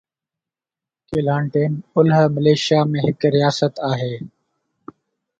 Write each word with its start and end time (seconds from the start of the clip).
Kelantan 1.09 1.73
اولهه 1.97 2.23
Malaysia 2.37 2.79
۾ 2.93 3.03
هڪ 3.05 3.21
رياست 3.35 3.75
آهي. 3.91 4.09